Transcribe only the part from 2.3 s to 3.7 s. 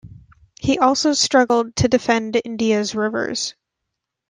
India's rivers.